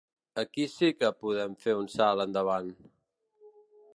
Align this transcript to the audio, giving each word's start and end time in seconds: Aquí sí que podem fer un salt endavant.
Aquí 0.43 0.63
sí 0.75 0.89
que 1.01 1.09
podem 1.25 1.53
fer 1.67 1.77
un 1.83 1.91
salt 1.97 2.25
endavant. 2.25 2.75